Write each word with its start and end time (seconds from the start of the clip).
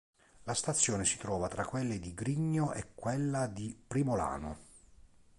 La 0.45 0.55
stazione 0.55 1.05
si 1.05 1.19
trova 1.19 1.47
tra 1.47 1.63
quelle 1.63 1.99
di 1.99 2.15
Grigno 2.15 2.73
e 2.73 2.95
quella 2.95 3.45
di 3.45 3.79
Primolano. 3.85 4.57